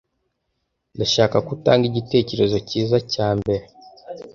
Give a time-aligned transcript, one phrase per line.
[0.95, 3.65] Ndashaka ko utanga igitekerezo cyiza cya mbere.